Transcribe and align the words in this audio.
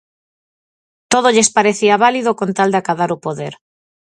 Todo 1.11 1.27
lles 1.35 1.53
parecía 1.57 1.95
válido 2.05 2.29
con 2.39 2.49
tal 2.57 2.69
de 2.71 2.77
acadar 2.81 3.09
o 3.15 3.21
poder. 3.25 3.53